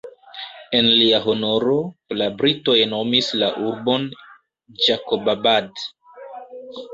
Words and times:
En 0.77 0.87
lia 1.01 1.17
honoro, 1.31 1.75
la 2.21 2.29
britoj 2.39 2.75
nomis 2.95 3.29
la 3.43 3.51
urbon 3.67 4.09
Ĝakobabad. 4.87 5.85